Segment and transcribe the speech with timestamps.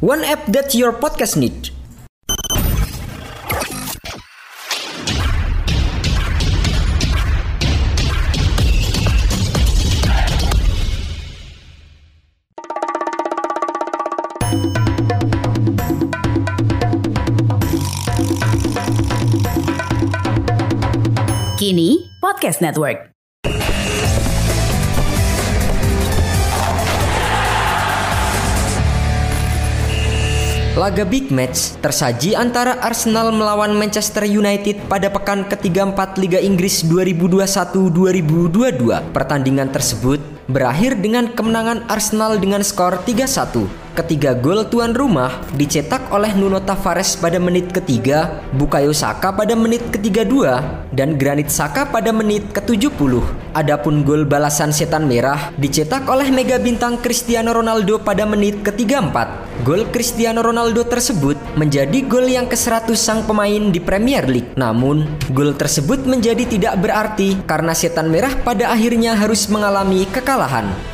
[0.00, 1.74] One app that your podcast needs.
[21.58, 23.17] Kini Podcast Network.
[30.78, 39.10] Laga big match tersaji antara Arsenal melawan Manchester United pada pekan ke-34 Liga Inggris 2021-2022.
[39.10, 43.68] Pertandingan tersebut berakhir dengan kemenangan Arsenal dengan skor 3-1.
[43.98, 49.82] Ketiga gol tuan rumah dicetak oleh Nuno Tavares pada menit ketiga, Bukayo Saka pada menit
[49.90, 53.18] ketiga dua, dan Granit Saka pada menit ke-70.
[53.58, 59.50] Adapun gol balasan setan merah dicetak oleh mega bintang Cristiano Ronaldo pada menit ketiga empat.
[59.66, 64.54] Gol Cristiano Ronaldo tersebut menjadi gol yang ke-100 sang pemain di Premier League.
[64.54, 70.37] Namun, gol tersebut menjadi tidak berarti karena setan merah pada akhirnya harus mengalami kekalahan.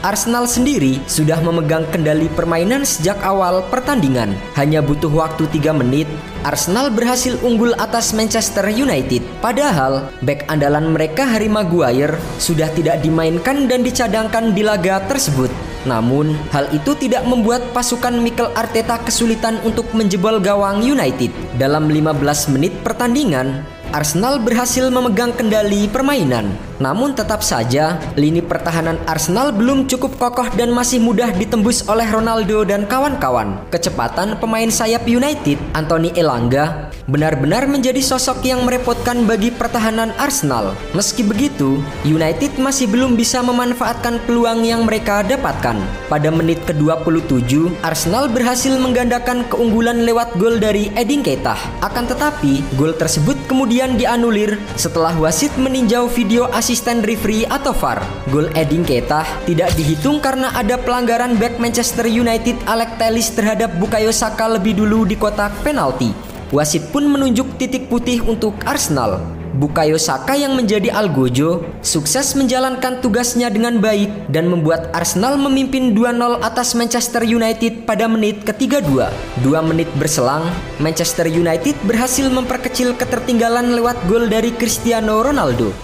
[0.00, 4.32] Arsenal sendiri sudah memegang kendali permainan sejak awal pertandingan.
[4.56, 6.08] Hanya butuh waktu 3 menit,
[6.44, 9.20] Arsenal berhasil unggul atas Manchester United.
[9.44, 15.52] Padahal, back andalan mereka Harry Maguire sudah tidak dimainkan dan dicadangkan di laga tersebut.
[15.84, 21.28] Namun, hal itu tidak membuat pasukan Mikel Arteta kesulitan untuk menjebol gawang United.
[21.60, 23.60] Dalam 15 menit pertandingan,
[23.92, 26.50] Arsenal berhasil memegang kendali permainan.
[26.82, 32.66] Namun tetap saja, lini pertahanan Arsenal belum cukup kokoh dan masih mudah ditembus oleh Ronaldo
[32.66, 33.62] dan kawan-kawan.
[33.70, 40.72] Kecepatan pemain sayap United, Anthony Elanga, benar-benar menjadi sosok yang merepotkan bagi pertahanan Arsenal.
[40.96, 45.76] Meski begitu, United masih belum bisa memanfaatkan peluang yang mereka dapatkan.
[46.08, 51.54] Pada menit ke-27, Arsenal berhasil menggandakan keunggulan lewat gol dari Edin Keita.
[51.84, 58.02] Akan tetapi, gol tersebut kemudian dianulir setelah wasit meninjau video asisten referee atau VAR.
[58.34, 64.10] Gol Edin Keita tidak dihitung karena ada pelanggaran back Manchester United Alex Telles terhadap Bukayo
[64.10, 66.10] Saka lebih dulu di kotak penalti.
[66.50, 69.22] Wasit pun menunjuk titik putih untuk Arsenal.
[69.54, 76.42] Bukayo Saka yang menjadi algojo sukses menjalankan tugasnya dengan baik dan membuat Arsenal memimpin 2-0
[76.42, 78.98] atas Manchester United pada menit ke-32.
[79.46, 80.50] Dua menit berselang,
[80.82, 85.83] Manchester United berhasil memperkecil ketertinggalan lewat gol dari Cristiano Ronaldo.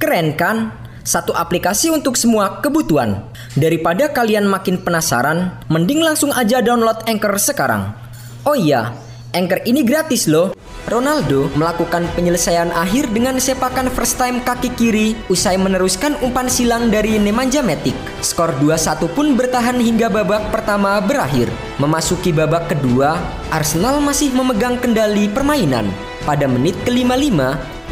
[0.00, 0.72] Keren kan?
[1.04, 3.20] Satu aplikasi untuk semua kebutuhan.
[3.52, 7.92] Daripada kalian makin penasaran, mending langsung aja download Anchor sekarang.
[8.48, 8.96] Oh iya,
[9.36, 10.56] Anchor ini gratis loh.
[10.88, 17.20] Ronaldo melakukan penyelesaian akhir dengan sepakan first time kaki kiri usai meneruskan umpan silang dari
[17.20, 17.92] Nemanja Matic.
[18.24, 21.52] Skor 2-1 pun bertahan hingga babak pertama berakhir.
[21.76, 23.20] Memasuki babak kedua,
[23.52, 25.92] Arsenal masih memegang kendali permainan.
[26.24, 27.36] Pada menit ke-55,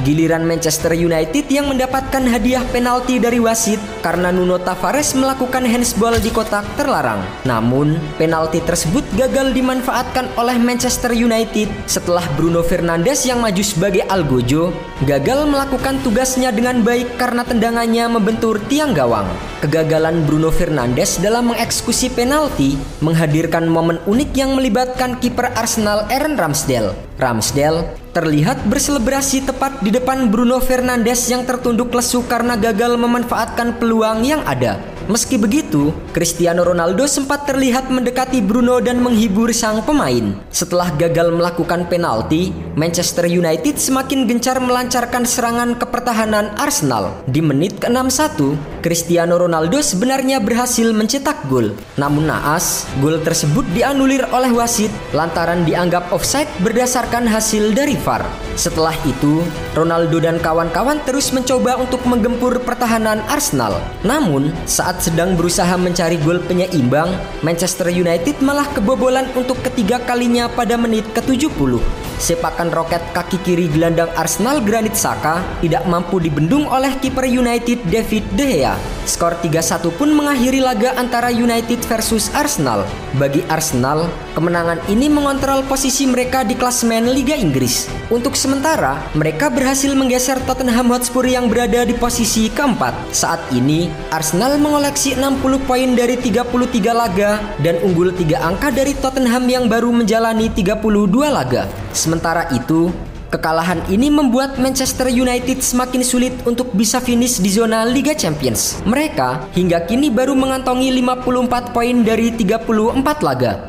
[0.07, 6.31] Giliran Manchester United yang mendapatkan hadiah penalti dari wasit karena Nuno Tavares melakukan handsball di
[6.31, 7.19] kotak terlarang.
[7.43, 14.71] Namun, penalti tersebut gagal dimanfaatkan oleh Manchester United setelah Bruno Fernandes yang maju sebagai algojo
[15.03, 19.27] gagal melakukan tugasnya dengan baik karena tendangannya membentur tiang gawang.
[19.63, 26.95] Kegagalan Bruno Fernandes dalam mengeksekusi penalti menghadirkan momen unik yang melibatkan kiper Arsenal Aaron Ramsdale.
[27.19, 34.21] Ramsdale terlihat berselebrasi tepat di depan Bruno Fernandes yang tertunduk lesu karena gagal memanfaatkan peluang
[34.21, 34.77] yang ada.
[35.09, 40.37] Meski begitu, Cristiano Ronaldo sempat terlihat mendekati Bruno dan menghibur sang pemain.
[40.53, 47.25] Setelah gagal melakukan penalti, Manchester United semakin gencar melancarkan serangan ke pertahanan Arsenal.
[47.25, 51.75] Di menit ke-61, Cristiano Ronaldo sebenarnya berhasil mencetak gol.
[51.99, 58.23] Namun naas, gol tersebut dianulir oleh wasit lantaran dianggap offside berdasarkan hasil dari VAR.
[58.55, 59.43] Setelah itu,
[59.75, 63.79] Ronaldo dan kawan-kawan terus mencoba untuk menggempur pertahanan Arsenal.
[64.07, 67.11] Namun, saat sedang berusaha mencari gol penyeimbang,
[67.43, 72.08] Manchester United malah kebobolan untuk ketiga kalinya pada menit ke-70.
[72.19, 78.27] Sepakan roket kaki kiri gelandang Arsenal Granit Saka tidak mampu dibendung oleh kiper United David
[78.35, 78.75] De Gea.
[79.07, 82.83] Skor 3-1 pun mengakhiri laga antara United versus Arsenal.
[83.23, 87.87] Bagi Arsenal, kemenangan ini mengontrol posisi mereka di klasemen Liga Inggris.
[88.11, 93.15] Untuk sementara, mereka berhasil menggeser Tottenham Hotspur yang berada di posisi keempat.
[93.15, 96.51] Saat ini, Arsenal mengoleksi 60 poin dari 33
[96.93, 100.83] laga dan unggul 3 angka dari Tottenham yang baru menjalani 32
[101.31, 101.71] laga.
[102.09, 102.89] Sementara itu,
[103.29, 108.81] kekalahan ini membuat Manchester United semakin sulit untuk bisa finish di zona Liga Champions.
[108.89, 113.69] Mereka hingga kini baru mengantongi 54 poin dari 34 laga.